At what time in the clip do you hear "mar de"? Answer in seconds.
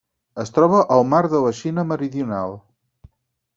1.11-1.43